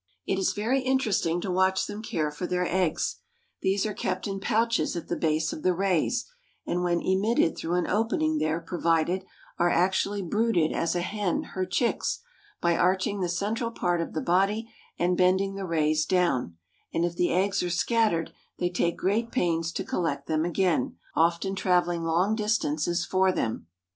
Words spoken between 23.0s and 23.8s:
for them.